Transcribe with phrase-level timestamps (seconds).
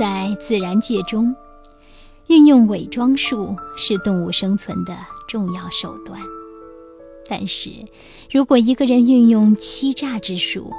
[0.00, 1.36] 在自然界中，
[2.28, 4.96] 运用伪装术是动物生存的
[5.28, 6.18] 重要手段。
[7.28, 7.68] 但是，
[8.30, 10.72] 如果一个人运用欺诈之术，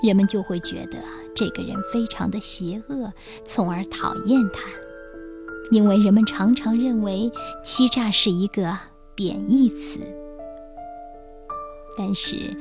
[0.00, 0.98] 人们就会觉得
[1.34, 3.12] 这个人非常的邪恶，
[3.44, 4.60] 从而讨厌他，
[5.72, 7.32] 因为人们常常认为
[7.64, 8.78] 欺诈是一个
[9.16, 9.98] 贬义词。
[11.96, 12.56] 但是，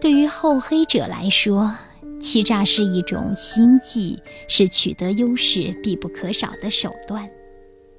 [0.00, 1.72] 对于厚黑者来说，
[2.20, 4.18] 欺诈是一种心计，
[4.48, 7.28] 是取得优势必不可少的手段。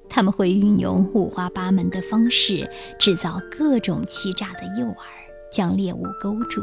[0.08, 4.96] 他们会运用五花八门的方式，制造各种欺诈的诱饵，
[5.52, 6.62] 将猎物勾住。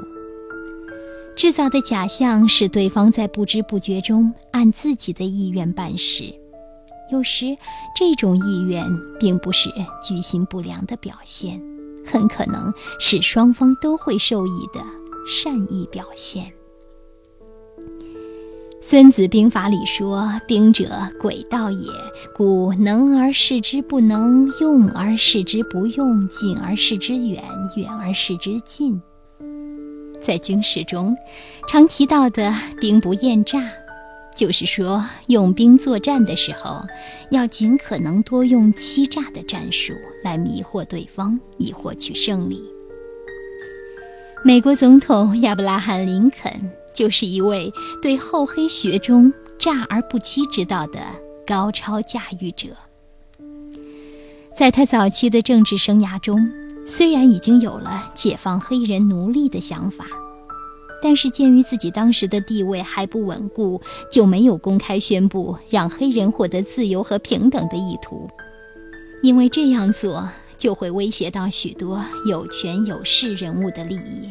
[1.35, 6.23] 制造的假象使对方在不知不觉中按自己的意愿办事。
[7.11, 7.57] 有时，
[7.95, 8.85] 这种意愿
[9.19, 9.69] 并不是
[10.03, 11.61] 居心不良的表现，
[12.05, 14.81] 很可能是双方都会受益的
[15.27, 16.45] 善意表现。
[18.85, 20.85] 《孙子兵法》里说：“兵者，
[21.17, 21.89] 诡道也。
[22.35, 27.41] 故能而示之不能，用而示之不用，近而示之远，
[27.77, 29.01] 远而示之近。”
[30.19, 31.15] 在军事中，
[31.69, 33.71] 常提到的“兵不厌诈”，
[34.35, 36.85] 就是说，用兵作战的时候，
[37.31, 39.93] 要尽可能多用欺诈的战术
[40.25, 42.61] 来迷惑对方，以获取胜利。
[44.43, 46.51] 美国总统亚伯拉罕·林肯。
[46.93, 50.99] 就是一位对厚黑学中诈而不欺之道的
[51.45, 52.69] 高超驾驭者。
[54.55, 56.47] 在他早期的政治生涯中，
[56.85, 60.05] 虽然已经有了解放黑人奴隶的想法，
[61.01, 68.29] 但是鉴于自己当时的地位还不稳固，就没有公开宣布让黑人获得自由和平等的意图，
[69.23, 74.29] 因为这样做就会威胁到许多有权有势人物的利益。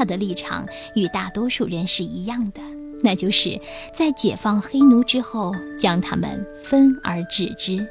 [0.00, 2.62] 他的立场与大多数人是一样的，
[3.02, 3.60] 那就是
[3.94, 7.86] 在解放黑奴之后，将他们分而治之。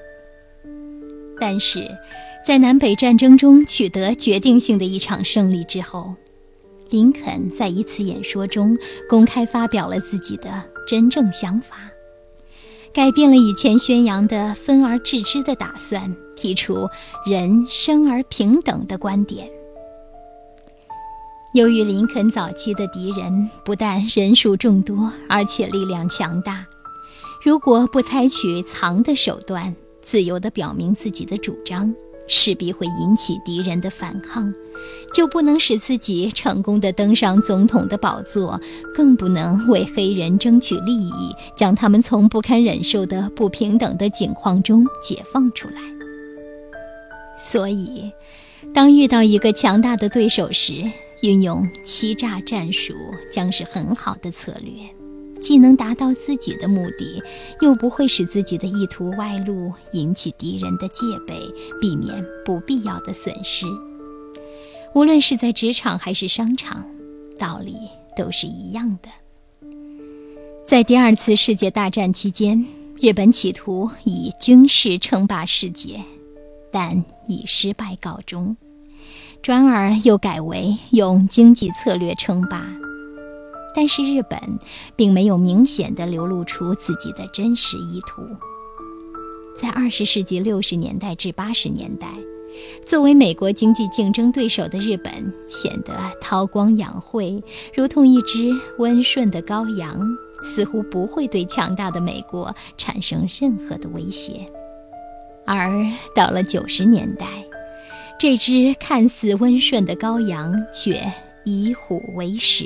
[1.39, 1.87] 但是，
[2.43, 6.15] 在南北战争中取得决定性的一场胜利之后，
[6.89, 8.75] 林肯在一次演说中
[9.07, 11.77] 公开发表了自己的真正想法，
[12.91, 16.87] 改变了以前宣扬的分而治之的打算，提出
[17.27, 19.47] 人生而平等的观点。
[21.53, 26.63] 由于林肯早期的敌人不但人数众多，而且力量强大，
[27.43, 31.91] 如果不采取藏的手段，自由地表明自己的主张，
[32.27, 34.53] 势必会引起敌人的反抗，
[35.11, 38.61] 就不能使自己成功地登上总统的宝座，
[38.93, 45.81] 更不能为黑人争取利益，将他们从不堪忍受的不平等的境况中解放出来。
[47.43, 48.11] 所以，
[48.71, 50.83] 当遇到一个强大的对手时，
[51.21, 52.93] 运用欺诈战术
[53.31, 54.73] 将是很好的策略，
[55.39, 57.21] 既能达到自己的目的，
[57.61, 61.37] 又不会使自己的意图外露，引起敌人的戒备，
[61.81, 63.65] 避免不必要的损失。
[64.95, 66.85] 无论是在职场还是商场，
[67.37, 67.75] 道理
[68.15, 69.09] 都是一样的。
[70.65, 72.65] 在第二次世界大战期间，
[73.01, 76.01] 日本企图以军事称霸世界，
[76.71, 78.55] 但以失败告终。
[79.41, 82.65] 转而又改为用经济策略称霸，
[83.73, 84.37] 但是日本
[84.95, 88.21] 并没有明显的流露出自己的真实意图。
[89.59, 92.07] 在二十世纪六十年代至八十年代，
[92.85, 95.11] 作为美国经济竞争对手的日本
[95.49, 97.41] 显得韬光养晦，
[97.73, 99.99] 如同一只温顺的羔羊，
[100.43, 104.49] 似乎不会对强大的美国产生任何的威胁。
[105.45, 107.25] 而到了九十年代，
[108.19, 111.01] 这只看似温顺的羔羊，却
[111.45, 112.65] 以虎为食。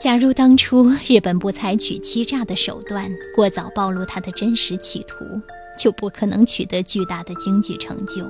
[0.00, 5.26] 假如当初日本不采取欺诈的手段，过早暴露他的真实企图，
[5.78, 8.26] 就不可能取得巨大的经济成就。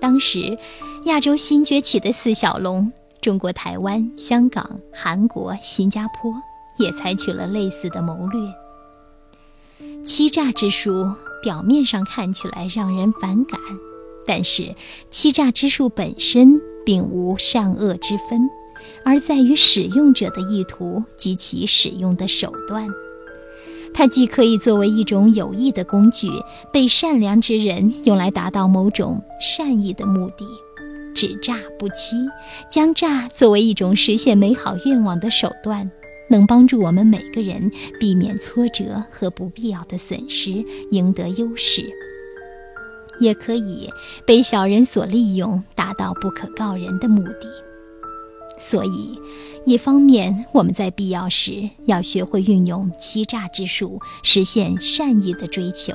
[0.00, 0.58] 当时，
[1.04, 2.92] 亚洲新崛起的四小龙——
[3.22, 6.34] 中国台湾、香港、韩国、新加坡，
[6.78, 8.40] 也采取了类似的谋略。
[10.04, 11.08] 欺诈之术
[11.44, 13.60] 表面上看起来让人反感。
[14.28, 14.74] 但是，
[15.10, 18.50] 欺诈之术本身并无善恶之分，
[19.04, 22.86] 而在于使用者的意图及其使用的手段。
[23.94, 26.28] 它既可以作为一种有益的工具，
[26.70, 30.44] 被善良之人用来达到某种善意的目的，
[31.14, 32.16] 只诈不欺，
[32.70, 35.90] 将诈作为一种实现美好愿望的手段，
[36.28, 41.90] 能帮助我们每个人避免挫折和不必要的损失，赢得优势。
[43.20, 43.90] 也可以
[44.26, 47.48] 被小人所利用，达到不可告人的目的。
[48.60, 49.18] 所以，
[49.64, 55.94] 一方面，我们在必要时要学会运用欺诈之术，实现善意的追求；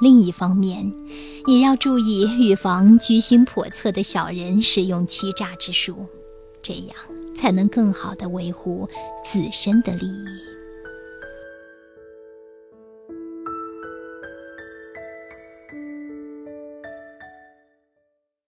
[0.00, 0.90] 另一方面，
[1.46, 6.06] 也要注意预防居心叵测的小人使用欺诈之术，
[6.62, 6.96] 这样
[7.36, 8.88] 才能更好地维护
[9.30, 10.61] 自身的利益。